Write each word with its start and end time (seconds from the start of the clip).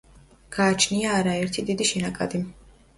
გააჩნია 0.55 1.13
არაერთი 1.19 1.67
დიდი 1.71 1.91
შენაკადი. 1.95 2.47